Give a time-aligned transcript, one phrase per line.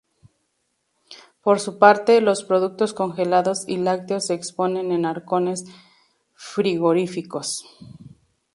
[1.43, 5.65] Por su parte, los productos congelados y lácteos se exponen en arcones
[6.33, 7.65] frigoríficos.